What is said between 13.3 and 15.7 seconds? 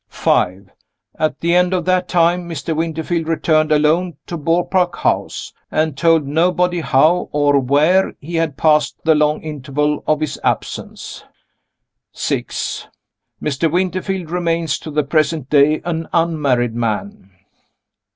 Mr. Winterfield remains, to the present